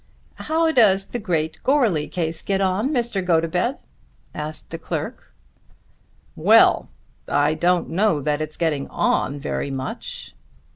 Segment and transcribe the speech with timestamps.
[0.47, 3.23] "How does the great Goarly case get on, Mr.
[3.23, 3.77] Gotobed?"
[4.33, 5.31] asked the clerk.
[6.35, 6.89] "Well!
[7.27, 10.33] I don't know that it's getting on very much."